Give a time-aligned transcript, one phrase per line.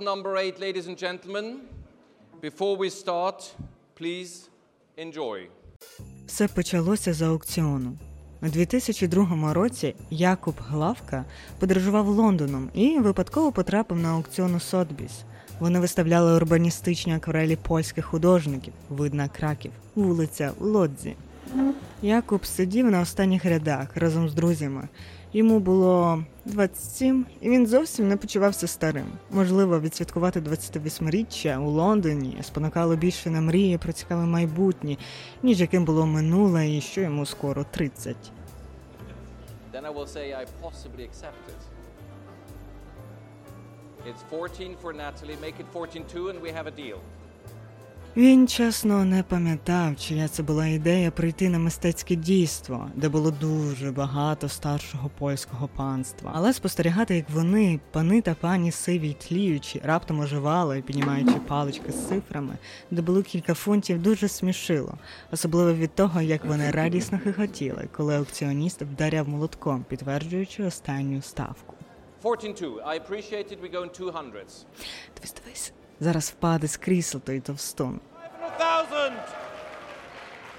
[0.00, 1.60] Lot number eight, ladies and gentlemen.
[2.40, 3.54] Before we start,
[3.98, 4.48] please
[4.96, 5.46] enjoy.
[6.26, 7.98] Все почалося з аукціону.
[8.42, 11.24] У 2002 році Якуб Главка
[11.58, 15.12] подорожував Лондоном і випадково потрапив на аукціон у Сотбіс.
[15.58, 21.16] Вони виставляли урбаністичні акварелі польських художників, видна краків, вулиця Лодзі.
[22.02, 24.88] Якуб сидів на останніх рядах разом з друзями.
[25.32, 29.06] Йому було 27, і він зовсім не почувався старим.
[29.30, 34.96] Можливо, відсвяткувати 28-річчя у Лондоні спонукало більше на мрії про цікаве майбутнє,
[35.42, 38.16] ніж яким було минуле і що йому скоро 30.
[39.72, 41.08] Then I will say I possibly.
[44.10, 45.36] It's 14 for Natalie.
[45.46, 46.98] Make it 14 too, and we have a deal.
[48.16, 53.92] Він чесно не пам'ятав, чия це була ідея прийти на мистецьке дійство, де було дуже
[53.92, 56.30] багато старшого польського панства.
[56.34, 62.08] Але спостерігати, як вони, пани та пані сиві й тліючі, раптом оживали, піднімаючи палички з
[62.08, 62.58] цифрами,
[62.90, 64.94] де було кілька фунтів, дуже смішило,
[65.32, 71.74] особливо від того, як вони радісно хихотіли, коли аукціоніст вдаряв молотком, підтверджуючи останню ставку.
[72.22, 72.82] 14 2.
[72.84, 73.60] I appreciate it.
[73.62, 74.66] We go in two hundreds.
[75.16, 78.00] Дивись, дивись, зараз впаде з крісла той товстун.
[78.58, 79.12] 500,000!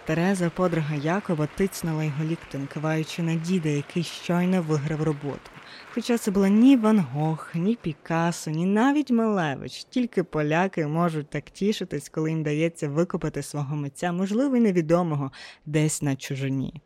[0.05, 5.51] Тереза, подруга Якоба, тицнула його ліктем, киваючи на діда, який щойно виграв роботу.
[5.93, 9.83] Хоча це була ні Ван Гог, ні Пікассо, ні навіть Малевич.
[9.83, 15.31] Тільки поляки можуть так тішитись, коли їм дається викопати свого митця, можливо, й невідомого,
[15.65, 16.81] десь на чужині.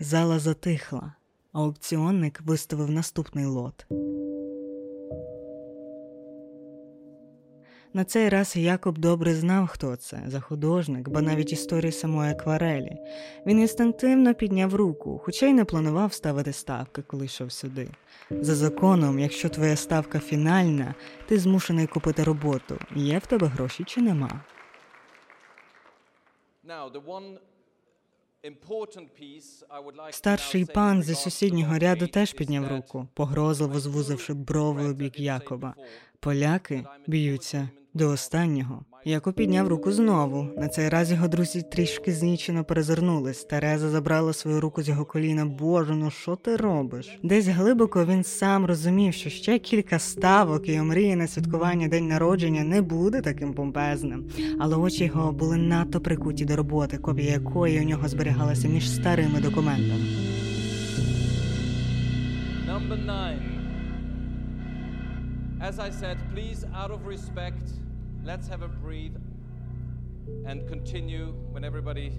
[0.00, 1.12] Зала затихла.
[1.52, 3.86] Аукціонник виставив наступний лот.
[7.94, 12.96] На цей раз Якоб добре знав, хто це за художник, бо навіть історії самої акварелі.
[13.46, 17.88] Він інстинктивно підняв руку, хоча й не планував ставити ставки, коли йшов сюди.
[18.30, 20.94] За законом, якщо твоя ставка фінальна,
[21.28, 22.78] ти змушений купити роботу.
[22.96, 24.44] Є в тебе гроші чи нема?
[30.10, 35.74] Старший пан зі сусіднього ряду теж підняв руку, погрозливо звузивши брови у бік Якоба.
[36.20, 38.84] Поляки б'ються до останнього.
[39.04, 40.48] Якоб підняв руку знову.
[40.56, 43.44] На цей раз його друзі трішки знічено перезирнулись.
[43.44, 45.46] Тереза забрала свою руку з його коліна.
[45.46, 47.18] Боже, ну що ти робиш?
[47.22, 52.64] Десь глибоко він сам розумів, що ще кілька ставок і омріє на святкування день народження
[52.64, 54.24] не буде таким помпезним.
[54.58, 59.40] Але очі його були надто прикуті до роботи, копія якої у нього зберігалася між старими
[59.40, 60.04] документами.
[62.68, 63.61] Number nine.
[65.62, 67.62] As I said, please, out of respect,
[68.24, 69.14] let's have a breathe
[70.44, 72.18] and continue when everybody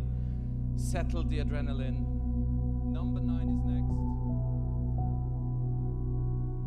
[0.78, 2.13] settled the adrenaline.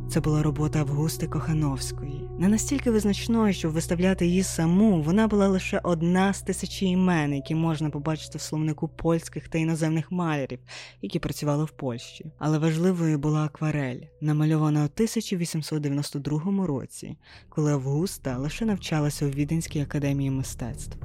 [0.09, 2.29] Це була робота Августи Кохановської.
[2.39, 7.55] Не настільки визначною, щоб виставляти її саму, вона була лише одна з тисячі імен, які
[7.55, 10.59] можна побачити в словнику польських та іноземних малярів,
[11.03, 12.27] які працювали в Польщі.
[12.39, 17.17] Але важливою була акварель, намальована у 1892 році,
[17.49, 20.99] коли Августа лише навчалася у Віденській академії мистецтв.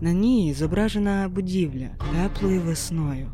[0.00, 3.32] На ній зображена будівля теплою весною,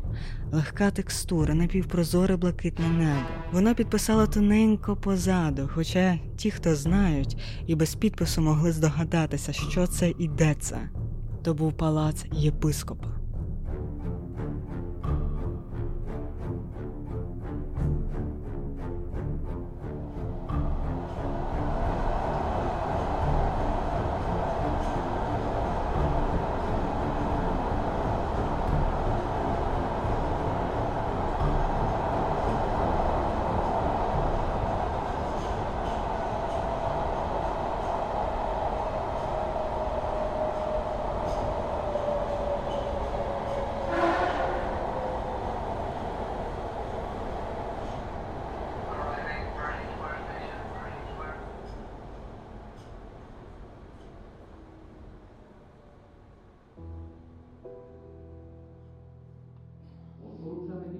[0.51, 3.29] легка текстура, напівпрозоре блакитне небо.
[3.51, 7.37] Вона підписала тоненько позаду, хоча ті, хто знають,
[7.67, 10.89] і без підпису могли здогадатися, що це і де це.
[11.43, 13.18] То був палац єпископа.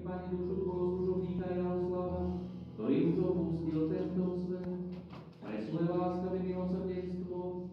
[0.09, 2.21] Panie, duszę Twojego służownika Jarosława,
[2.73, 4.59] który już opustil tento swe,
[5.45, 7.69] ale svoje láskavé milosrdenstvo,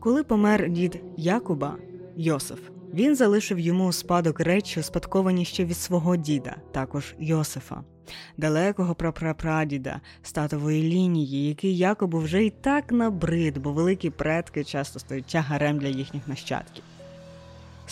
[0.00, 1.76] Коли помер дід Якуба
[2.16, 2.58] Йосиф,
[2.94, 7.84] він залишив йому у спадок речі, успадковані ще від свого діда, також Йосифа,
[8.36, 14.98] далекого прапрапрадіда з татової лінії, який Якобу вже й так набрид, бо великі предки часто
[14.98, 16.84] стають тягарем для їхніх нащадків.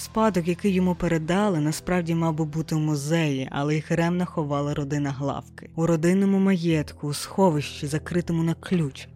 [0.00, 5.10] Спадок, який йому передали, насправді мав би бути в музеї, але їх ремно ховала родина
[5.10, 5.70] главки.
[5.76, 9.08] У родинному маєтку, у сховищі, закритому на ключ,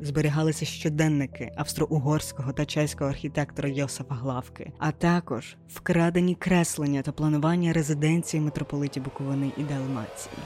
[0.00, 8.40] зберігалися щоденники австро-угорського та чеського архітектора Йосифа Главки, а також вкрадені креслення та планування резиденції
[8.40, 10.36] митрополитів Буковини і Далмації.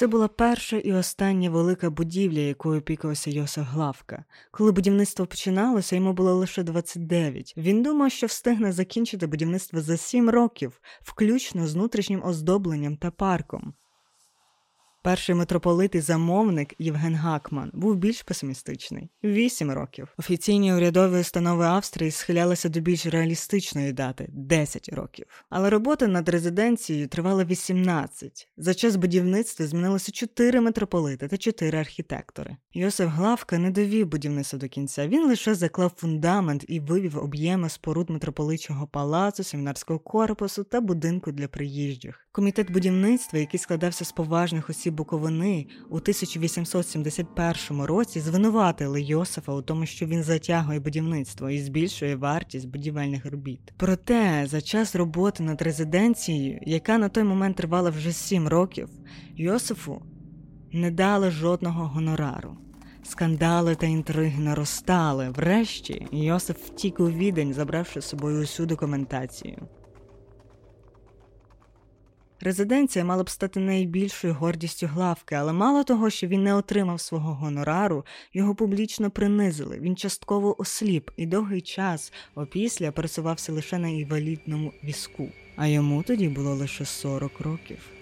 [0.00, 4.24] Це була перша і остання велика будівля, якою опікувався Йосиф Главка.
[4.50, 7.54] Коли будівництво починалося, йому було лише 29.
[7.56, 13.74] Він думав, що встигне закінчити будівництво за 7 років, включно з внутрішнім оздобленням та парком.
[15.02, 20.08] Перший митрополит і замовник Євген Гакман був більш песимістичний вісім років.
[20.18, 25.26] Офіційні урядові установи Австрії схилялися до більш реалістичної дати 10 років.
[25.50, 28.48] Але роботи над резиденцією тривали 18.
[28.56, 32.56] За час будівництва змінилося 4 митрополити та 4 архітектори.
[32.74, 35.08] Йосиф Главка не довів будівництво до кінця.
[35.08, 41.48] Він лише заклав фундамент і вивів об'єми споруд митрополичого палацу, семінарського корпусу та будинку для
[41.48, 42.28] приїжджих.
[42.32, 49.86] Комітет будівництва, який складався з поважних осіб Буковини, у 1871 році звинуватили Йосифа у тому,
[49.86, 53.60] що він затягує будівництво і збільшує вартість будівельних робіт.
[53.76, 58.88] Проте за час роботи над резиденцією, яка на той момент тривала вже сім років,
[59.36, 60.02] Йосифу
[60.72, 62.56] не дали жодного гонорару.
[63.02, 65.30] Скандали та інтриги наростали.
[65.30, 69.68] Врешті Йосиф втік у відень, забравши з собою усю документацію.
[72.42, 77.34] Резиденція мала б стати найбільшою гордістю главки, але мало того, що він не отримав свого
[77.34, 79.78] гонорару, його публічно принизили.
[79.80, 86.28] Він частково осліп і довгий час опісля пересувався лише на інвалідному візку, а йому тоді
[86.28, 87.99] було лише 40 років.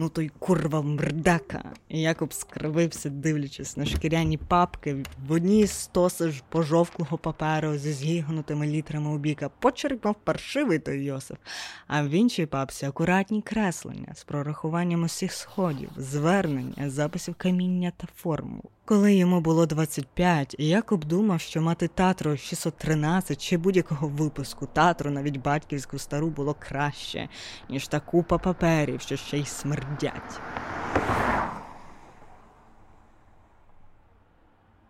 [0.00, 1.72] Ну той курва мрдака.
[1.88, 8.66] І Якоб скривився, дивлячись на шкіряні папки, в одній стоси ж пожовклого паперу зі згігнутими
[8.66, 11.36] літрами у біка почеркнув паршивий той Йосиф,
[11.86, 18.70] а в іншій папці акуратні креслення з прорахуванням усіх сходів, звернення, записів каміння та формул.
[18.88, 25.36] Коли йому було 25, Якоб думав, що мати татру 613 чи будь-якого випуску татру, навіть
[25.36, 27.28] батьківську стару, було краще,
[27.70, 30.40] ніж та купа паперів, що ще й смердять.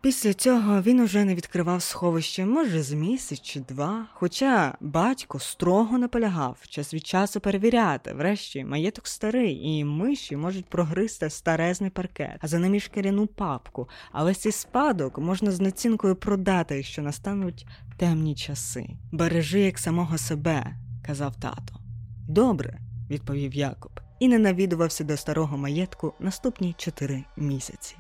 [0.01, 4.07] Після цього він уже не відкривав сховище, може, з місяць чи два.
[4.13, 8.13] Хоча батько строго наполягав час від часу перевіряти.
[8.13, 13.89] Врешті маєток старий, і миші можуть прогризти старезний паркет, а за ним і шкіряну папку.
[14.13, 18.89] А весь цей спадок можна з націнкою продати, якщо настануть темні часи.
[19.13, 20.77] Бережи як самого себе,
[21.07, 21.81] казав тато.
[22.29, 27.97] Добре, відповів Якоб, і не навідувався до старого маєтку наступні чотири місяці.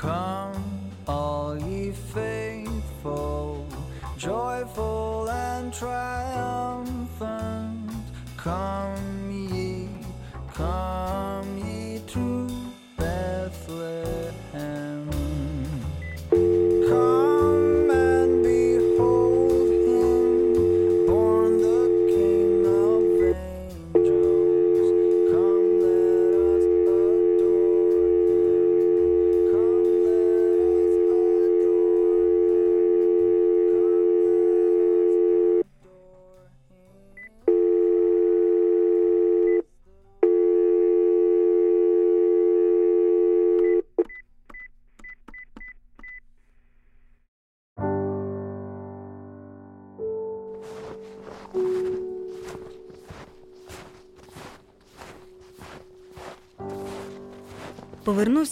[0.00, 0.64] Come,
[1.06, 3.66] all ye faithful,
[4.16, 6.09] joyful and triumphant.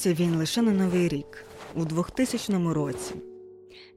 [0.09, 3.15] Повернувся він лише на новий рік, у 2000 році.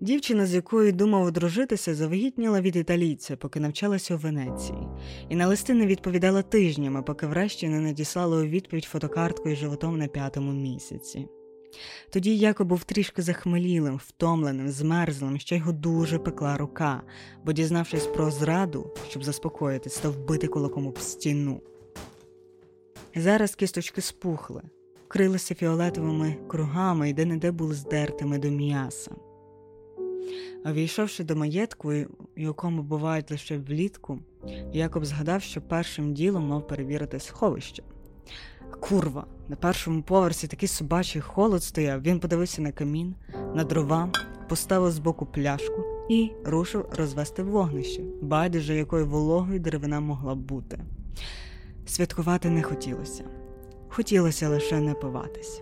[0.01, 4.88] Дівчина, з якою думав одружитися, завагітніла від італійця, поки навчалася у Венеції,
[5.30, 9.98] і на листи не відповідала тижнями, поки врешті не надіслала у відповідь фотокартку із животом
[9.98, 11.27] на п'ятому місяці.
[12.10, 17.03] Тоді Яко був трішки захмелілим, втомленим, змерзлим, що його дуже пекла рука,
[17.46, 21.62] бо, дізнавшись про зраду, щоб заспокоїтись, став бити кулаком об стіну.
[23.15, 24.62] Зараз кісточки спухли,
[25.12, 29.12] крилися фіолетовими кругами і де-не-де були здертими до м'яса.
[30.63, 31.94] А війшовши до маєтку,
[32.36, 34.20] якому бувають лише влітку,
[34.74, 37.84] Якоб згадав, що першим ділом мав перевірити сховище.
[38.80, 42.01] Курва, на першому поверсі такий собачий холод стояв.
[42.01, 43.15] Він подивився на камін,
[43.56, 44.12] на дрова,
[44.50, 50.80] поставив збоку пляшку і рушив розвести вогнище, байдуже якою вологою деревина могла бути.
[51.86, 53.40] Святкувати не хотілося.
[53.93, 55.62] Хотілося лише напиватись.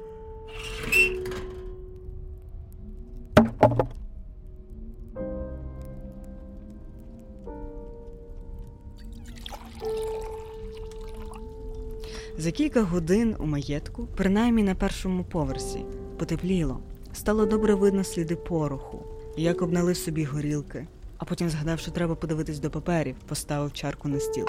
[12.38, 15.86] За кілька годин у маєтку, принаймні на першому поверсі,
[16.17, 16.79] потепліло.
[17.13, 19.03] Стало добре видно сліди пороху.
[19.38, 24.19] Якоб налив собі горілки, а потім згадав, що треба подивитись до паперів, поставив чарку на
[24.19, 24.45] стіл.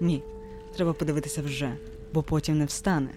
[0.00, 0.22] Ні,
[0.76, 1.76] треба подивитися вже,
[2.14, 3.10] бо потім не встане.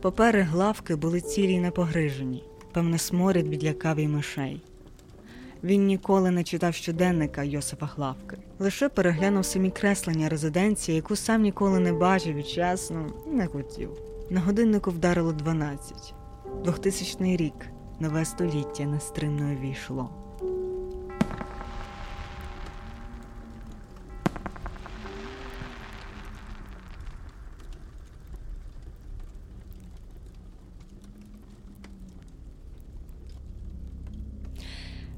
[0.00, 4.62] Папери главки були цілі й непогрижені, певне, сморід відлякав і мишей.
[5.64, 11.80] Він ніколи не читав щоденника Йосифа Главки, лише переглянув самі креслення резиденції, яку сам ніколи
[11.80, 13.90] не бачив і чесно не хотів.
[14.30, 16.14] На годиннику вдарило 12.
[16.64, 17.54] 2000 рік,
[18.00, 20.10] нове століття нестримно війшло.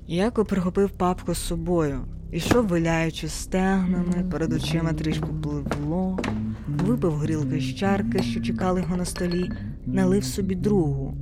[0.07, 2.01] Яко прихопив папку з собою,
[2.33, 6.19] ішов виляючи стегнами, перед очима трішки пливло,
[6.69, 9.51] випив горілки з чарки, що чекали його на столі,
[9.87, 11.22] налив собі другу.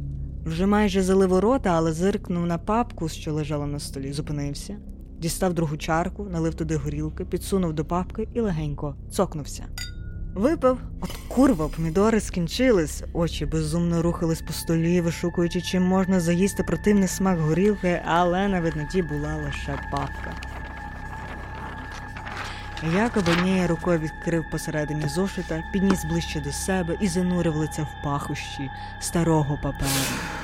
[0.50, 4.76] Вже майже залив рота, але зиркнув на папку, що лежала на столі, зупинився,
[5.18, 9.66] дістав другу чарку, налив туди горілки, підсунув до папки і легенько цокнувся.
[10.34, 17.08] Випив, от курва, помідори скінчились, очі безумно рухались по столі, вишукуючи, чим можна заїсти противний
[17.08, 20.34] смак горілки, але на видноті була лише папка.
[22.96, 28.70] Якоб однією рукою відкрив посередині зошита, підніс ближче до себе і занурив лице в пахощі
[29.00, 30.39] старого паперу.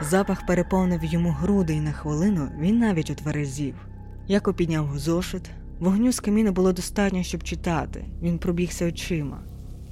[0.00, 3.74] Запах переповнив йому груди, і на хвилину він навіть отверезів.
[4.28, 5.42] Яко підняв зошит.
[5.80, 8.04] Вогню з каміну було достатньо, щоб читати.
[8.22, 9.38] Він пробігся очима.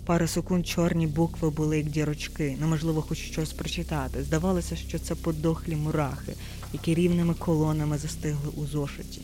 [0.05, 4.23] Пару секунд чорні букви були як дірочки, неможливо хоч щось прочитати.
[4.23, 6.33] Здавалося, що це подохлі мурахи,
[6.73, 9.23] які рівними колонами застигли у зошиті.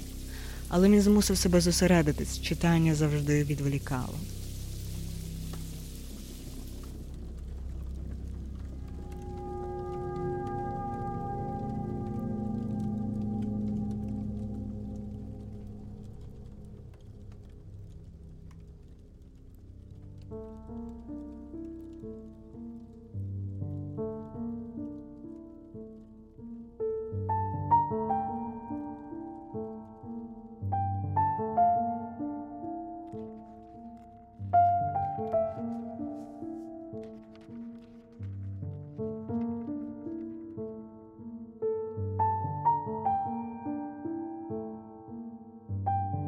[0.68, 4.14] Але він змусив себе зосередитись, читання завжди відволікало.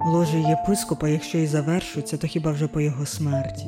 [0.07, 3.67] Ложе єпископа, якщо і завершується, то хіба вже по його смерті.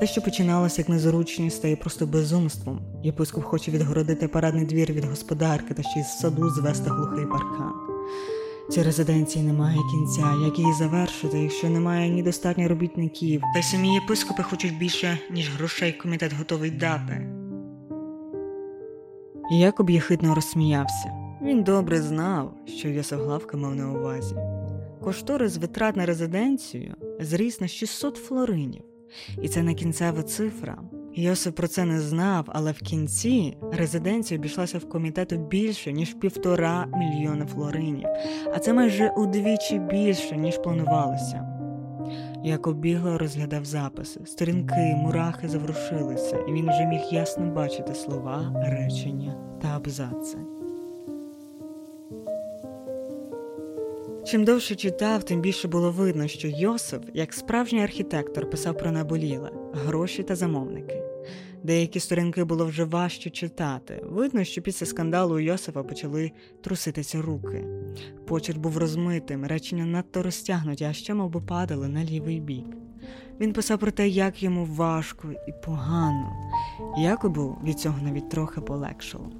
[0.00, 2.80] Те, що починалося як незручність, стає просто безумством.
[3.02, 7.72] Єпископ хоче відгородити парадний двір від господарки та ще й з саду звести глухий паркан.
[8.70, 13.94] Цій резиденції немає кінця, як її завершити, якщо немає ні достатньо робітників, та й самі
[13.94, 17.26] єпископи хочуть більше, ніж грошей комітет готовий дати.
[19.50, 21.12] Якоб єхидно розсміявся.
[21.42, 24.34] Він добре знав, що Йосиф Главка мав на увазі.
[25.02, 28.82] Кошторис витрат на резиденцію зріс на 600 флоринів,
[29.42, 30.78] і це не кінцева цифра.
[31.14, 36.86] Йосип про це не знав, але в кінці резиденція обійшлася в комітету більше ніж півтора
[36.86, 38.08] мільйона флоринів,
[38.54, 41.48] а це майже удвічі більше, ніж планувалося.
[42.44, 49.36] Якоб бігло розглядав записи, сторінки, мурахи заворушилися, і він вже міг ясно бачити слова, речення
[49.62, 50.38] та абзаци.
[54.24, 59.50] Чим довше читав, тим більше було видно, що Йосиф, як справжній архітектор, писав про наболіле,
[59.74, 61.02] гроші та замовники.
[61.62, 64.02] Деякі сторінки було вже важче читати.
[64.04, 67.64] Видно, що після скандалу у Йосифа почали труситися руки.
[68.26, 72.66] Почерк був розмитим, речення надто розтягнуті, а ще мов би падали на лівий бік.
[73.40, 76.32] Він писав про те, як йому важко і погано.
[76.98, 79.30] Якобу від цього навіть трохи полегшало.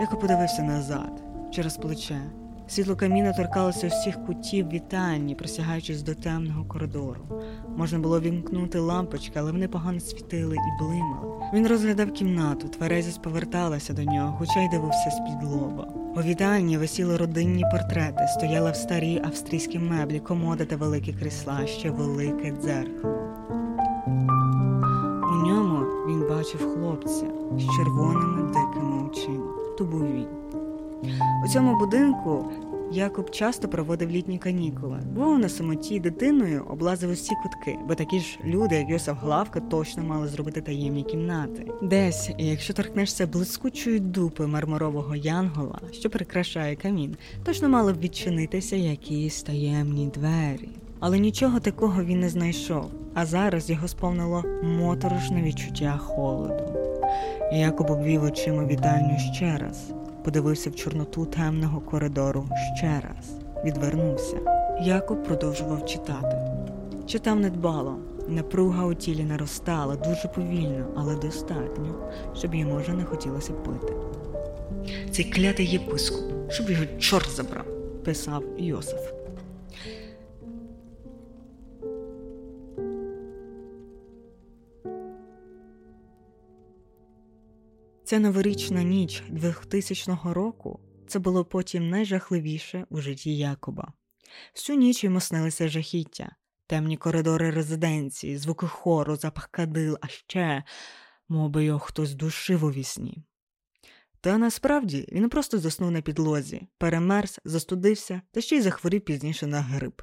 [0.00, 2.20] Яко подивився назад, через плече.
[2.68, 7.20] Світло каміна торкалося усіх кутів вітальні, просягаючись до темного коридору.
[7.76, 11.50] Можна було вімкнути лампочки, але вони погано світили і блимали.
[11.54, 15.88] Він розглядав кімнату, тверезість поверталася до нього, хоча й дивився з-під лоба.
[16.16, 21.90] У вітальні висіли родинні портрети, стояли в старі австрійські меблі, комоди та великі крісла, ще
[21.90, 23.14] велике дзеркало.
[25.32, 27.26] У ньому він бачив хлопця
[27.58, 29.52] з червоними дикими очима.
[29.78, 30.45] То був він.
[31.44, 32.52] У цьому будинку
[32.92, 34.98] Якоб часто проводив літні канікули.
[35.14, 40.02] Був на самоті дитиною, облазив усі кутки, бо такі ж люди, як Йосиф Главка, точно
[40.02, 41.66] мали зробити таємні кімнати.
[41.82, 49.42] Десь, якщо торкнешся блискучої дупи мармурового янгола, що прикрашає камін, точно мали б відчинитися якісь
[49.42, 50.68] таємні двері.
[51.00, 56.76] Але нічого такого він не знайшов, а зараз його сповнило моторошне відчуття холоду.
[57.52, 59.92] Якоб обвів очима вітальню ще раз,
[60.26, 63.30] подивився в чорноту темного коридору ще раз,
[63.64, 64.36] відвернувся.
[64.82, 66.36] Якоб продовжував читати.
[67.06, 67.98] Читав недбало.
[68.28, 71.94] Напруга у тілі наростала дуже повільно, але достатньо,
[72.36, 73.92] щоб йому вже не хотілося пити.
[75.10, 77.66] Цей клятий єпископ, щоб його чорт забрав,
[78.04, 79.15] писав Йосиф.
[88.06, 93.92] Ця новорічна ніч 2000 року це було потім найжахливіше у житті Якоба.
[94.54, 100.64] Всю ніч йому снилися жахіття, темні коридори резиденції, звуки хору, запах кадил, а ще,
[101.28, 103.24] мов би його хтось душив у вісні.
[104.20, 109.60] Та насправді він просто заснув на підлозі, перемерз, застудився та ще й захворів пізніше на
[109.60, 110.02] грип.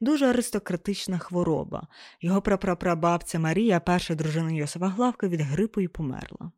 [0.00, 1.88] Дуже аристократична хвороба.
[2.20, 6.52] Його прапрапрабабця Марія, перша дружина Йосифа Главка, від грипу і померла.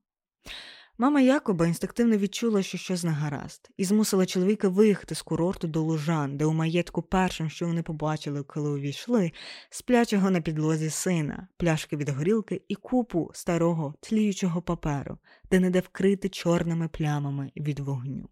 [0.98, 5.82] Мама Якоба інстинктивно відчула, що щось не гаразд, і змусила чоловіка виїхати з курорту до
[5.82, 9.32] Лужан, де у маєтку першим, що вони побачили, коли увійшли,
[9.70, 15.18] сплячого на підлозі сина, пляшки від горілки і купу старого тліючого паперу,
[15.50, 18.28] де не де вкрити чорними плямами від вогню.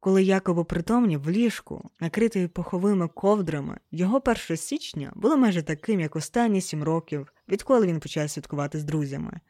[0.00, 6.16] Коли Якоб опритомнів в ліжку, накритий пуховими ковдрами, його 1 січня було майже таким, як
[6.16, 9.40] останні сім років, відколи він почав святкувати з друзями.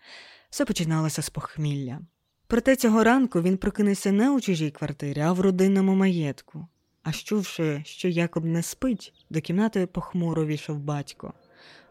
[0.50, 2.00] Все починалося з похмілля.
[2.46, 6.66] Проте цього ранку він прокинувся не у чужій квартирі, а в родинному маєтку.
[7.02, 11.32] А чувши, що Якоб не спить, до кімнати похмуро війшов батько.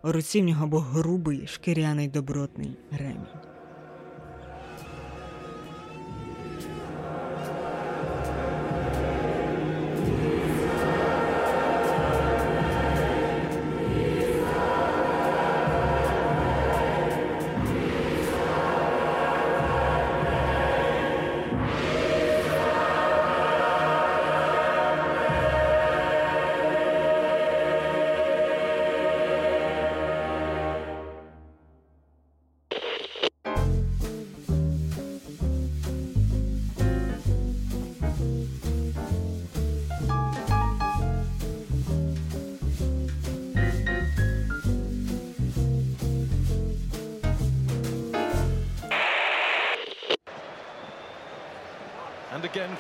[0.04, 3.59] У руці в нього був грубий, шкіряний добротний ремінь.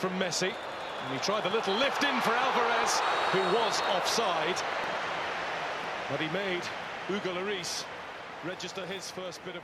[0.02, 0.52] From Messi.
[1.02, 2.92] And he tried the little lift in for Alvarez,
[3.34, 4.60] who was offside.
[6.12, 6.64] But he made
[7.08, 7.72] Hugo Lloris
[8.52, 9.64] register his first bit of.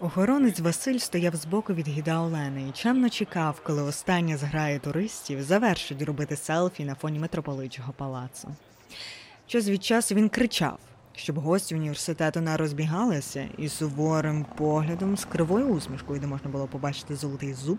[0.00, 6.02] Охоронець Василь стояв збоку від гіда Олени і чемно чекав, коли остання зграя туристів завершить
[6.02, 8.48] робити селфі на фоні митрополичого палацу.
[9.46, 10.78] Час від часу він кричав,
[11.16, 17.16] щоб гості університету не розбігалися, і суворим поглядом з кривою усмішкою, де можна було побачити
[17.16, 17.78] золотий зуб,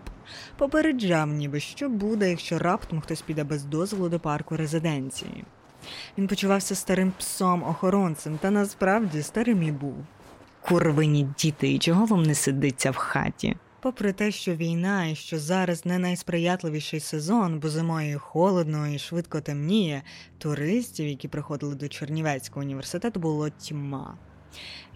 [0.56, 5.44] попереджав, ніби що буде, якщо раптом хтось піде без дозволу до парку резиденції.
[6.18, 9.96] Він почувався старим псом охоронцем, та насправді старим і був.
[10.60, 13.56] Курвині діти, і чого вам не сидиться в хаті?
[13.86, 19.40] Попри те, що війна і що зараз не найсприятливіший сезон, бо зимою холодно і швидко
[19.40, 20.02] темніє,
[20.38, 24.18] туристів, які приходили до Чернівецького університету, було тьма.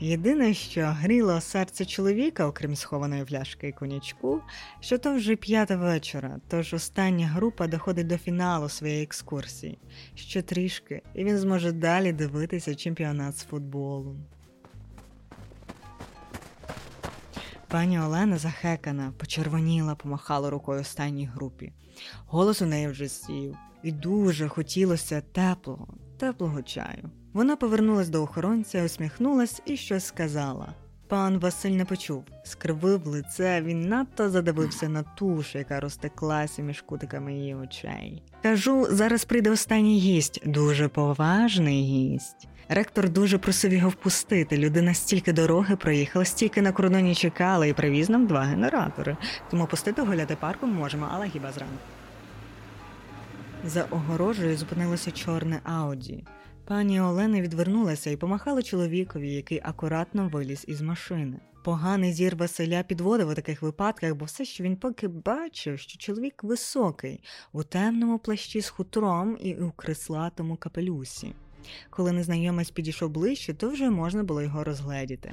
[0.01, 4.41] Єдине, що гріло серце чоловіка, окрім схованої пляшки і конячку,
[4.81, 9.79] що то вже п'ята вечора, тож остання група доходить до фіналу своєї екскурсії.
[10.15, 14.17] Ще трішки, і він зможе далі дивитися чемпіонат з футболу.
[17.71, 21.73] Пані Олена захекана, почервоніла, помахала рукою останній групі.
[22.27, 27.11] Голос у неї вже сів, і дуже хотілося теплого, теплого чаю.
[27.33, 30.75] Вона повернулась до охоронця, усміхнулась і щось сказала.
[31.09, 37.35] Пан Василь не почув, скривив лице, він надто задивився на туш, яка розтеклася між кутиками
[37.35, 38.23] її очей.
[38.43, 42.49] Кажу, зараз прийде останній гість, дуже поважний гість.
[42.73, 44.59] Ректор дуже просив його впустити.
[44.59, 49.17] Людина стільки дороги проїхала, стільки на кордоні чекала і привіз нам два генератори.
[49.51, 51.75] Тому пустити гуляти парком можемо, але хіба зранку.
[53.65, 56.25] За огорожею зупинилося чорне Ауді.
[56.65, 61.41] Пані Олена відвернулася і помахала чоловікові, який акуратно виліз із машини.
[61.65, 66.45] Поганий зір Василя підводив у таких випадках, бо все, що він поки бачив, що чоловік
[66.45, 67.21] високий,
[67.53, 71.35] у темному плащі з хутром і у крислатому капелюсі.
[71.91, 75.33] Коли незнайомець підійшов ближче, то вже можна було його розгледіти.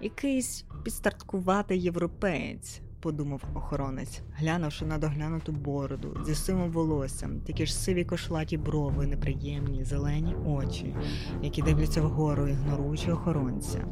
[0.00, 8.04] Якийсь підстарткуватий європеєць, подумав охоронець, глянувши на доглянуту бороду зі сивим волоссям, такі ж сиві
[8.04, 10.94] кошлаті брови, неприємні, зелені очі,
[11.42, 13.84] які дивляться вгору, ігноруючи охоронця.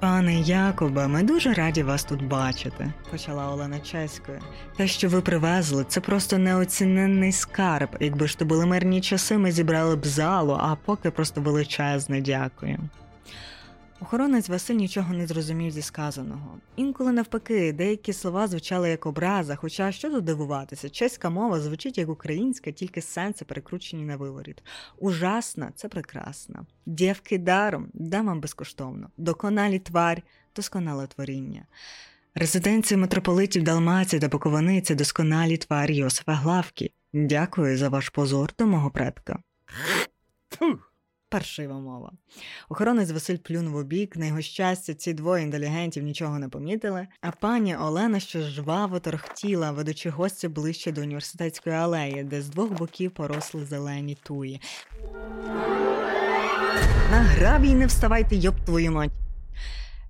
[0.00, 4.40] Пане Якобе, ми дуже раді вас тут бачити, почала Олена чеською.
[4.76, 7.88] Те, що ви привезли, це просто неоціненний скарб.
[8.00, 12.78] Якби ж то були мирні часи, ми зібрали б залу, а поки просто величезне дякую.
[14.02, 16.58] Охоронець Василь нічого не зрозумів зі сказаного.
[16.76, 22.08] Інколи навпаки, деякі слова звучали як образа, хоча що тут дивуватися, чеська мова звучить як
[22.08, 24.62] українська, тільки сенси перекручені на виворіт.
[24.98, 26.66] Ужасна це прекрасна.
[26.86, 29.10] Дівки даром, дамам безкоштовно.
[29.16, 30.22] Доконалі тварь,
[30.56, 31.66] досконале творіння.
[32.34, 36.90] Резиденції митрополитів Далмації та Буковини– досконалі тварі Йосифа Главки.
[37.12, 39.38] Дякую за ваш позор до мого предка.
[41.30, 42.12] Паршива мова.
[42.68, 47.30] Охоронець Василь плюнув у бік, на його щастя, ці двоє інтелігентів нічого не помітили, а
[47.30, 53.10] пані Олена ще жваво торхтіла, ведучи гостя ближче до університетської алеї, де з двох боків
[53.10, 54.60] поросли зелені туї.
[57.10, 59.10] На грабій не вставайте, йоб твою мать.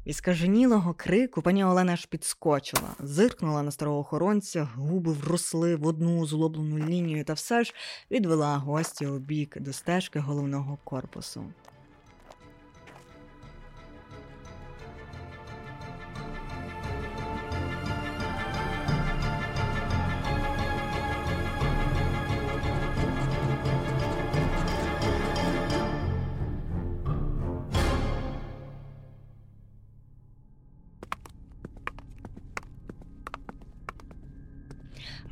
[0.06, 6.26] Від скаженілого крику пані Олена аж підскочила, зиркнула на старого охоронця, губи вросли в одну
[6.26, 7.74] злоблену лінію та все ж
[8.10, 11.44] відвела гостя у бік до стежки головного корпусу.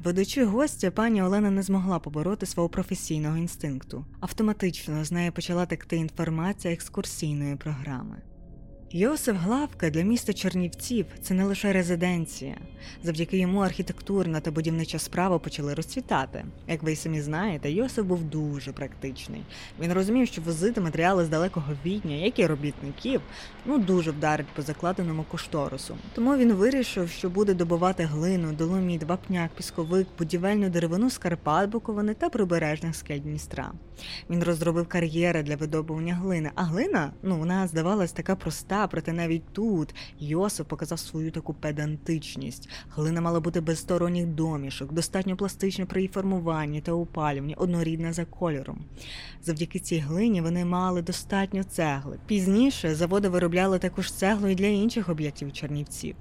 [0.04, 4.04] Ведучи гостя, пані Олена не змогла побороти свого професійного інстинкту.
[4.20, 8.22] Автоматично з неї почала текти інформація екскурсійної програми.
[8.92, 12.56] Йосиф Главка для міста Чернівців це не лише резиденція.
[13.02, 16.44] Завдяки йому архітектурна та будівнича справа почали розцвітати.
[16.68, 19.42] Як ви й самі знаєте, Йосиф був дуже практичний.
[19.80, 23.20] Він розумів, що возити матеріали з далекого відня, як і робітників,
[23.66, 25.96] ну дуже вдарить по закладеному кошторису.
[26.14, 32.14] Тому він вирішив, що буде добувати глину, доломіт, вапняк, пісковик, будівельну деревину з Карпат, Буковини
[32.14, 33.72] та прибережних скель Дністра.
[34.30, 39.52] Він розробив кар'єри для видобування глини, а глина, ну вона здавалась така проста, проте навіть
[39.52, 42.68] тут Йосиф показав свою таку педантичність.
[42.90, 48.24] Глина мала бути без сторонніх домішок, достатньо пластична при її формуванні та опалюванні, однорідна за
[48.24, 48.84] кольором.
[49.42, 52.18] Завдяки цій глині вони мали достатньо цегли.
[52.26, 56.16] Пізніше заводи виробляли також цеглу і для інших об'єктів Чернівців.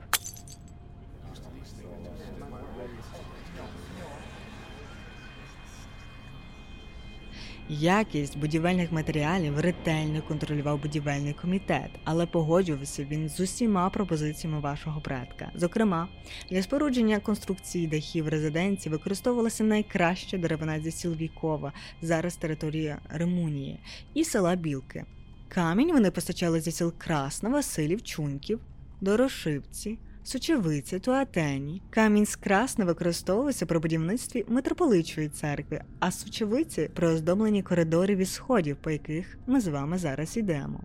[7.70, 15.52] Якість будівельних матеріалів ретельно контролював будівельний комітет, але погоджувався він з усіма пропозиціями вашого предка.
[15.56, 16.08] Зокрема,
[16.50, 23.80] для спорудження конструкції дахів резиденції використовувалася найкраща деревина зі сіл Вікова, зараз територія Римунії,
[24.14, 25.06] і села Білки.
[25.48, 28.60] Камінь вони постачали зі сіл Красна, Василів, Чуньків,
[29.02, 31.82] Дорошивці, Сучевиці, Туатені.
[31.90, 38.78] Камінь з Красна використовувався при будівництві митрополичої церкви, а сучевиці при оздобленні коридорів і сходів,
[38.78, 40.84] по яких ми з вами зараз йдемо.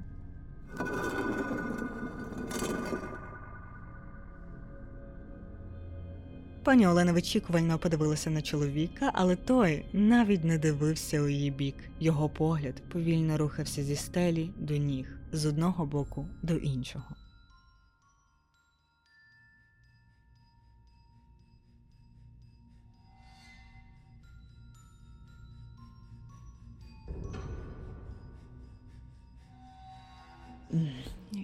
[6.65, 11.77] Пані Олена вичікувально подивилася на чоловіка, але той навіть не дивився у її бік.
[12.01, 17.05] Його погляд повільно рухався зі стелі до ніг, з одного боку до іншого.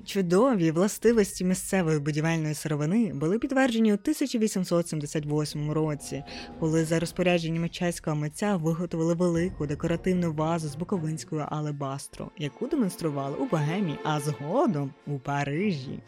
[0.05, 6.25] Чудові властивості місцевої будівельної сировини були підтверджені у 1878 році,
[6.61, 13.47] коли за розпорядженнями чеського митця виготовили велику декоративну вазу з буковинською алебастру, яку демонстрували у
[13.47, 16.01] Богемі, а згодом у Парижі.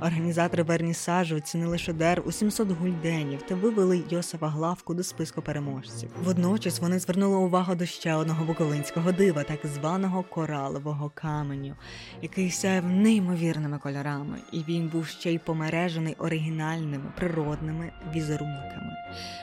[0.00, 6.10] Організатори вернісажу оцінили шедевр у 700 гульденів та вивели Йосифа Главку до списку переможців.
[6.22, 11.74] Водночас вони звернули увагу до ще одного буковинського дива, так званого коралового каменю,
[12.22, 18.92] який сяяв неймовірними кольорами, і він був ще й помережений оригінальними природними візерунками.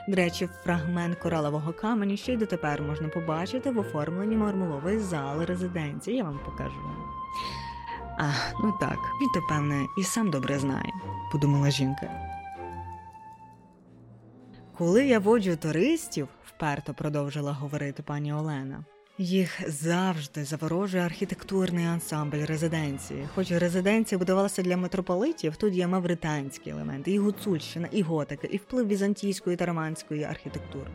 [0.08, 6.18] До речі, фрагмент коралового каменю ще й дотепер можна побачити в оформленні мармулової зали резиденції.
[6.18, 6.80] Я вам покажу.
[8.18, 8.32] А,
[8.64, 10.94] ну так, він то певне і сам добре знає,
[11.32, 12.10] подумала жінка.
[14.78, 18.86] Коли я воджу туристів, вперто продовжила говорити пані Олена.
[19.18, 23.28] Їх завжди заворожує архітектурний ансамбль резиденції.
[23.36, 28.88] Хоч резиденція будувалася для митрополитів, тут є мавританські елементи, і гуцульщина, і готика, і вплив
[28.88, 30.88] візантійської та романської архітектури.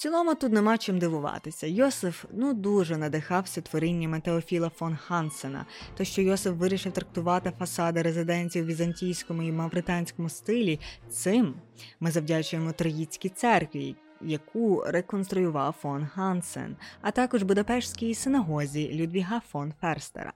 [0.00, 1.66] Цілому тут нема чим дивуватися.
[1.66, 8.64] Йосиф ну дуже надихався творіннями Теофіла фон Хансена, то що Йосиф вирішив трактувати фасади резиденції
[8.64, 10.80] в візантійському і мавританському стилі.
[11.10, 11.54] Цим
[12.00, 20.32] ми завдячуємо Троїцькій церкві, яку реконструював фон Хансен, а також Будапештській синагозі Людвіга фон Ферстера.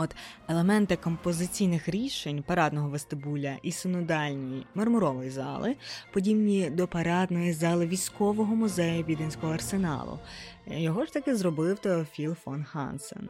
[0.00, 0.16] От
[0.48, 5.76] елементи композиційних рішень парадного вестибуля і синодальної мармурової зали
[6.12, 10.18] подібні до парадної зали військового музею Віденського арсеналу.
[10.66, 13.28] Його ж таки зробив Теофіл фон Хансен.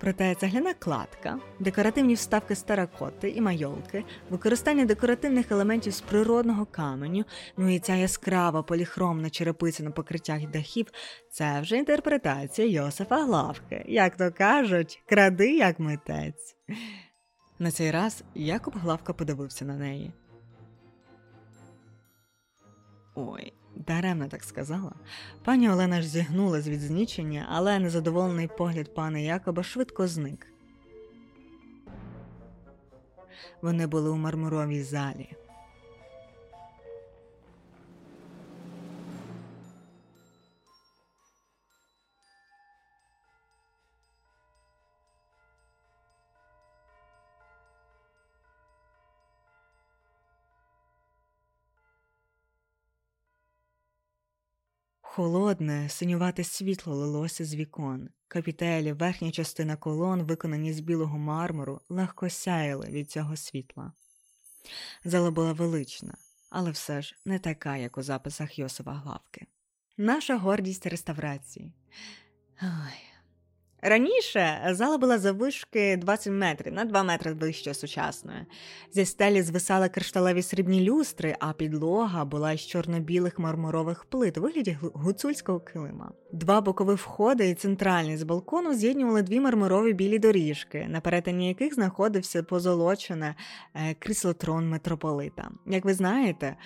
[0.00, 7.24] Проте цегляна кладка, декоративні вставки з теракоти і майолки, використання декоративних елементів з природного каменю,
[7.56, 10.86] ну і ця яскрава поліхромна черепиця на покриттях дахів
[11.30, 13.84] це вже інтерпретація Йосифа Главки.
[13.88, 16.56] Як то кажуть, кради як митець.
[17.58, 20.12] На цей раз Якоб Главка подивився на неї.
[23.14, 24.92] Ой, даремно так сказала.
[25.44, 30.46] Пані Олена ж зігнулась від знічення, але незадоволений погляд пана Якоба швидко зник.
[33.62, 35.28] Вони були у мармуровій залі.
[55.14, 58.08] Холодне, синювате світло лилося з вікон.
[58.28, 63.92] Капітелі, верхня частина колон, виконані з білого мармуру, легко сяяли від цього світла.
[65.04, 66.16] Зала була велична,
[66.50, 69.46] але все ж не така, як у записах Йосова Главки.
[69.96, 71.72] Наша гордість реставрації.
[72.62, 73.13] Ой.
[73.86, 78.38] Раніше зала була завишки 20 метрів на 2 метри вище сучасної.
[78.92, 84.78] Зі стелі звисали кришталеві срібні люстри, а підлога була з чорно-білих мармурових плит у вигляді
[84.80, 86.12] гуцульського килима.
[86.32, 91.74] Два бокові входи і центральний з балкону з'єднували дві мармурові білі доріжки, на перетині яких
[91.74, 93.34] знаходився позолочене
[93.74, 95.50] е, кріслотрон митрополита.
[95.66, 96.56] Як ви знаєте,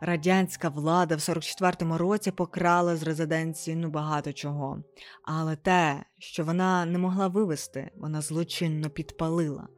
[0.00, 4.82] радянська влада в 44-му році покрала з резиденції ну багато чого.
[5.24, 9.68] Але те, що вона не могла вивести, вона злочинно підпалила.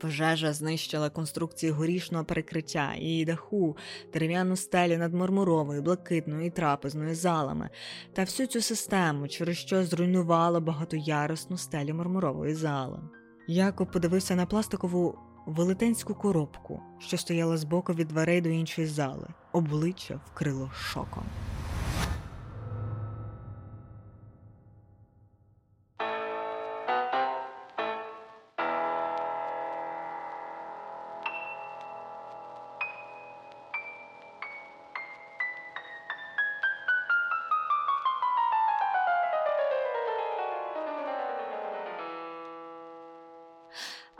[0.00, 3.76] Пожежа знищила конструкції горішного перекриття, її даху,
[4.12, 7.70] дерев'яну стелю над мармуровою, блакитною і трапезною залами
[8.12, 13.00] та всю цю систему, через що зруйнувала багатоярусну стелю мармурової зали.
[13.48, 19.28] Якоб подивився на пластикову велетенську коробку, що стояла збоку від дверей до іншої зали.
[19.52, 21.24] Обличчя вкрило шоком.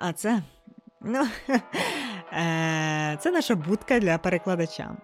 [0.04, 0.42] А це.
[1.04, 1.26] Ну,
[2.32, 4.96] е, це наша будка для перекладача.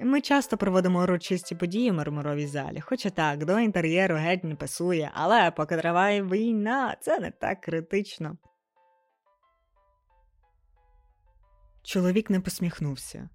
[0.00, 5.10] Ми часто проводимо урочисті події в мармуровій залі, хоча так, до інтер'єру геть не пасує,
[5.14, 8.36] але поки триває війна, це не так критично.
[11.82, 13.28] Чоловік не посміхнувся.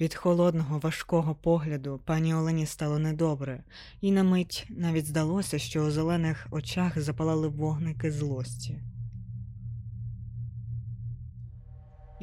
[0.00, 3.64] Від холодного, важкого погляду пані Олені стало недобре,
[4.00, 8.91] і на мить навіть здалося, що у зелених очах запалали вогники злості.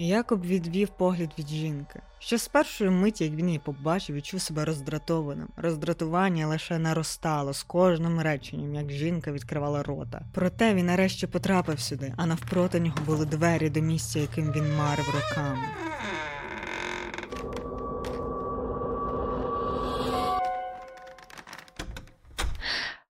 [0.01, 2.01] Якоб відвів погляд від жінки.
[2.19, 5.47] Ще з першої миті, як він її побачив, відчув себе роздратованим.
[5.57, 10.21] Роздратування лише наростало з кожним реченням, як жінка відкривала рота.
[10.33, 15.05] Проте він нарешті потрапив сюди, а навпроти нього були двері до місця, яким він марив
[15.05, 15.65] роками.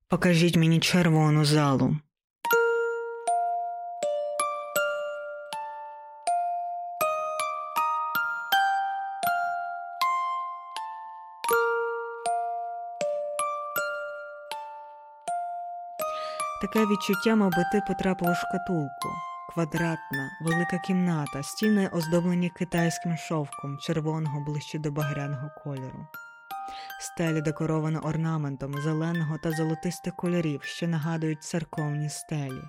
[0.07, 1.97] Покажіть мені червону залу.
[16.61, 19.09] Таке відчуття, мовби ти потрапив у шкатулку.
[19.53, 26.07] Квадратна, велика кімната, стіни оздоблені китайським шовком, червоного ближче до багряного кольору.
[26.99, 32.61] Стелі декоровано орнаментом зеленого та золотистих кольорів, що нагадують церковні стелі,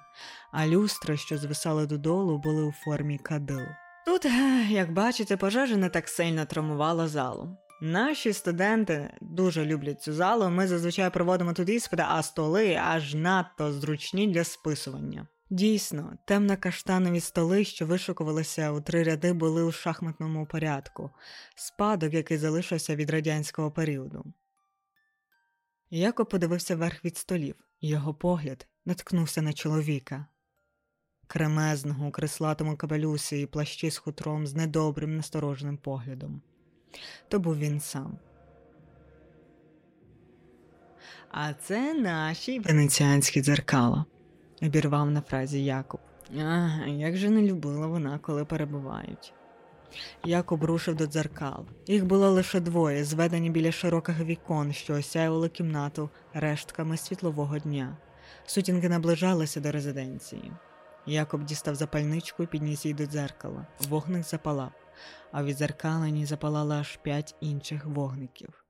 [0.53, 3.67] а люстри, що звисали додолу, були у формі кадил.
[4.07, 4.25] Тут,
[4.69, 7.57] як бачите, пожежа не так сильно травмувала залу.
[7.81, 10.51] Наші студенти дуже люблять цю залу.
[10.51, 15.29] Ми зазвичай проводимо тут іспити, а столи аж надто зручні для списування.
[15.51, 21.11] Дійсно, темно-каштанові столи, що вишукувалися у три ряди, були у шахматному порядку,
[21.57, 24.25] спадок, який залишився від радянського періоду.
[25.91, 30.27] Яко подивився вверх від столів, його погляд наткнувся на чоловіка.
[31.27, 36.43] Кремезного у креслатому капелюсі і плащі з хутром з недобрим настороженим поглядом.
[37.29, 38.19] То був він сам.
[41.31, 44.05] А це наші венеціанські дзеркала,
[44.63, 46.01] обірвав на фразі Якуб.
[46.39, 49.33] Ага, як же не любила вона, коли перебувають.
[50.25, 51.67] Якуб рушив до дзеркал.
[51.87, 57.97] Їх було лише двоє, зведені біля широких вікон, що осяювали кімнату рештками світлового дня.
[58.47, 60.53] Сутінки наближалися до резиденції.
[61.07, 63.67] Якоб дістав запальничку і підніс її до дзеркала.
[63.89, 64.73] Вогник запалав,
[65.33, 68.65] а від дзеркалені запалало аж п'ять інших вогників.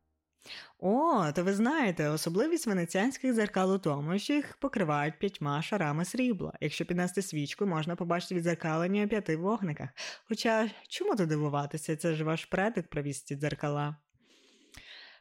[0.78, 6.52] О, то ви знаєте, особливість венеціанських дзеркал у тому, що їх покривають п'ятьма шарами срібла.
[6.60, 9.88] Якщо піднести свічку, можна побачити відзеркалення п'яти вогниках.
[10.28, 11.96] Хоча чому тут дивуватися?
[11.96, 13.96] Це ж ваш предок привіз ці дзеркала.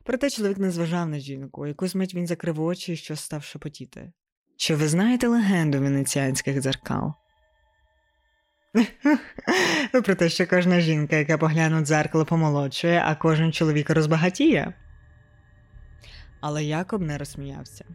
[0.04, 4.12] Проте чоловік не зважав на жінку, якусь мить він закрив очі, що став шепотіти.
[4.58, 7.14] Чи ви знаєте легенду венеціанських дзеркал?
[10.04, 14.74] Про те, що кожна жінка, яка погляне в дзеркало, помолодшує, а кожен чоловік розбагатіє.
[16.42, 17.86] Але Якоб не розсміявся.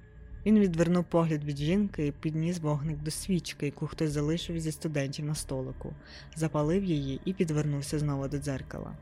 [0.46, 5.24] Він відвернув погляд від жінки і підніс вогник до свічки, яку хтось залишив зі студентів
[5.24, 5.92] на столику,
[6.36, 8.96] запалив її і підвернувся знову до дзеркала.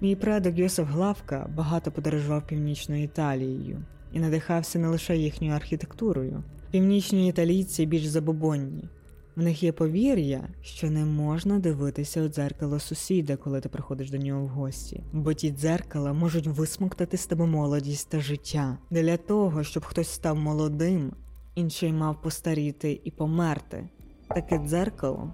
[0.00, 6.42] Мій предок Йосиф Главка багато подорожував північною Італією і надихався не лише їхньою архітектурою.
[6.70, 8.88] Північні італійці більш забобонні.
[9.36, 14.16] В них є повір'я, що не можна дивитися у дзеркало сусіда, коли ти приходиш до
[14.16, 18.78] нього в гості, бо ті дзеркала можуть висмоктати з тебе молодість та життя.
[18.90, 21.12] Для того, щоб хтось став молодим,
[21.54, 23.88] інший мав постаріти і померти.
[24.28, 25.32] Таке дзеркало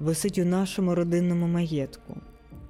[0.00, 2.16] висить у нашому родинному маєтку.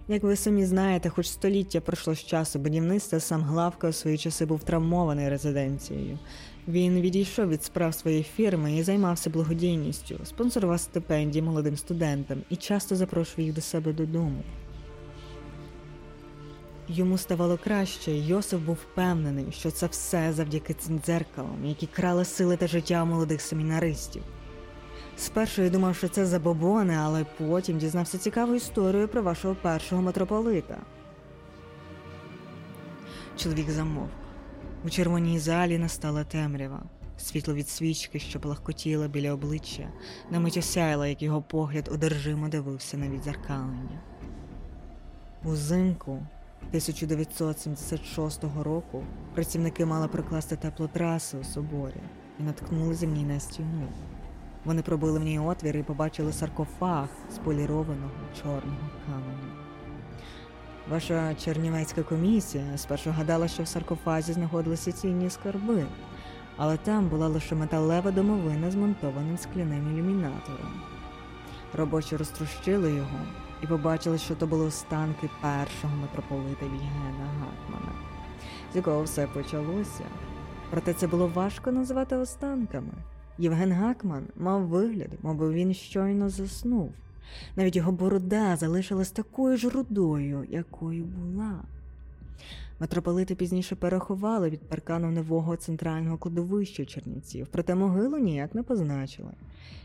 [0.08, 4.46] Як ви самі знаєте, хоч століття пройшло з часу будівництва, сам Главка у свої часи
[4.46, 6.18] був травмований резиденцією.
[6.68, 12.96] Він відійшов від справ своєї фірми і займався благодійністю, спонсорував стипендії молодим студентам і часто
[12.96, 14.42] запрошував їх до себе додому.
[16.88, 22.24] Йому ставало краще, і Йосиф був впевнений, що це все завдяки цим дзеркалам, які крали
[22.24, 24.22] сили та життя молодих семінаристів.
[25.16, 30.76] Спершу я думав, що це забобони, але потім дізнався цікаву історію про вашого першого митрополита.
[33.36, 34.23] Чоловік замовк.
[34.84, 36.82] У червоній залі настала темрява.
[37.18, 39.88] Світло від свічки, що палахкотіло біля обличчя,
[40.30, 44.00] на мить осяяло, як його погляд одержимо дивився на відзеркалення.
[45.44, 46.12] Узимку
[46.68, 49.04] 1976 року
[49.34, 52.00] працівники мали прокласти теплотрасу у соборі
[52.40, 53.88] і наткнулися в на стіну.
[54.64, 58.10] Вони пробили в ній отвір і побачили саркофаг з полірованого
[58.42, 59.63] чорного каменю.
[60.90, 65.86] Ваша чернівецька комісія спершу гадала, що в саркофазі знаходилися цінні скарби,
[66.56, 70.82] але там була лише металева домовина з монтованим скляним ілюмінатором.
[71.74, 73.18] Робочі розтрощили його
[73.62, 77.92] і побачили, що то були останки першого митрополита Вільгена Гатмана,
[78.72, 80.04] з якого все почалося.
[80.70, 82.92] Проте це було важко назвати останками.
[83.38, 86.92] Євген Гакман мав вигляд, мовби він щойно заснув.
[87.56, 91.64] Навіть його борода залишилась такою ж рудою, якою була.
[92.80, 99.32] Митрополити пізніше переховали від паркану нового центрального кладовища Чернівців, проте могилу ніяк не позначили.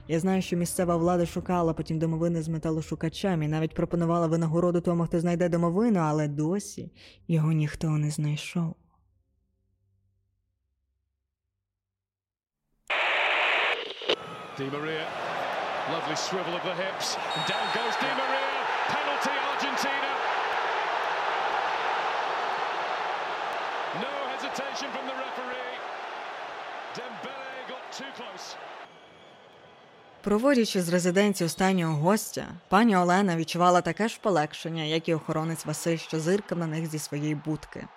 [0.07, 5.05] Я знаю, що місцева влада шукала потім домовини з металошукачами і навіть пропонувала винагороду тому,
[5.05, 6.91] хто знайде домовину, але досі
[7.27, 8.75] його ніхто не знайшов.
[14.57, 15.28] Di Maria,
[15.95, 18.53] lovely swivel of the hips, and down goes Di Maria.
[18.95, 20.11] Penalty Argentina.
[24.05, 25.75] No hesitation from the referee.
[26.97, 28.55] Dembele got too close.
[30.21, 35.97] Проводячи з резиденції останнього гостя, пані Олена відчувала таке ж полегшення, як і охоронець Василь,
[35.97, 37.87] що зиркав на них зі своєї будки.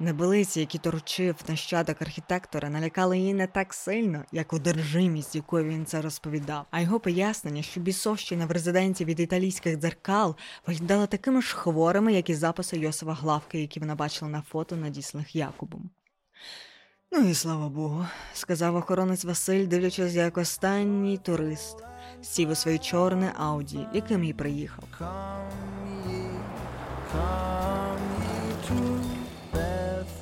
[0.00, 6.00] Небилиці, які торчив нащадок архітектора, налякали її не так сильно, як одержимість, якою він це
[6.00, 6.66] розповідав.
[6.70, 10.36] А його пояснення, що бісовщина в резиденції від італійських дзеркал
[10.66, 15.36] виглядала такими ж хворими, як і записи Йосифа Главки, які вона бачила на фото, надісланих
[15.36, 15.90] Якубом.
[17.12, 21.76] Ну і слава Богу, сказав охоронець Василь, дивлячись, як останній турист
[22.22, 24.84] сів у своє чорне ауді, яким і приїхав.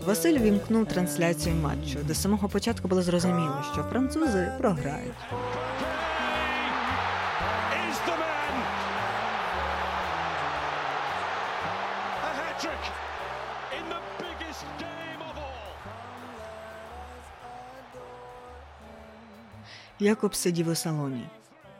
[0.07, 1.99] Василь вімкнув трансляцію матчу.
[2.03, 5.15] До самого початку було зрозуміло, що французи програють.
[20.01, 21.29] Якоб сидів у салоні.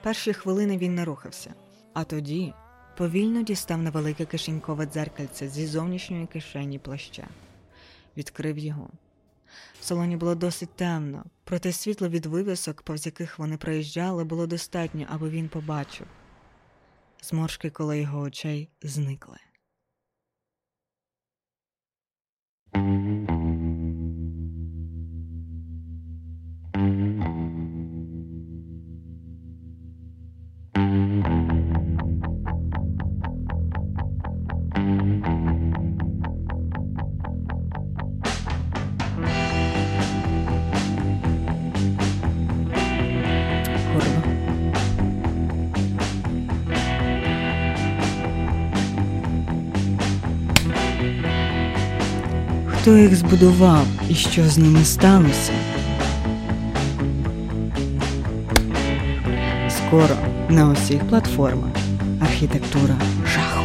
[0.03, 1.55] Перші хвилини він не рухався,
[1.95, 2.53] а тоді
[2.97, 7.25] повільно дістав невелике кишенькове дзеркальце зі зовнішньої кишені плаща.
[8.19, 8.91] Відкрив його.
[9.81, 15.07] В салоні було досить темно, проте світло від вивісок, повз яких вони проїжджали, було достатньо,
[15.09, 16.07] аби він побачив.
[17.23, 19.39] Зморшки коло його очей зникли.
[52.89, 55.53] Хто їх збудував і що з ними сталося?
[59.69, 60.17] Скоро
[60.49, 61.71] на усіх платформах
[62.21, 62.97] архітектура
[63.35, 63.65] жаху.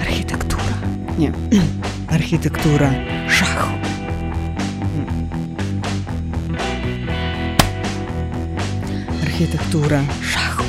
[0.00, 0.74] Архітектура.
[1.18, 1.32] Ні.
[2.08, 2.94] Архітектура
[3.28, 3.70] жаху.
[9.22, 10.64] Архітектура жаху.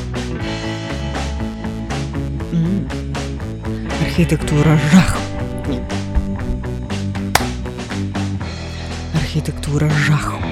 [4.14, 5.20] Архітектура жаху.
[5.70, 5.82] Ні.
[9.16, 10.43] Архітектура жаху.